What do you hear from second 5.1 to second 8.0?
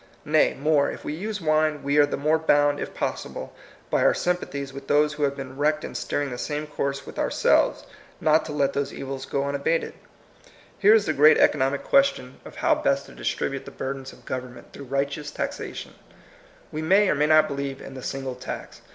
who have been wrecked in steering the same course with ouraelves,